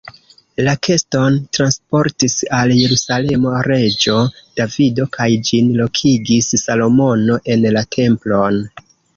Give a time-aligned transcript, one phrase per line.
[0.67, 4.17] La keston transportis al Jerusalemo reĝo
[4.61, 8.63] Davido kaj ĝin lokigis Salomono en la templon.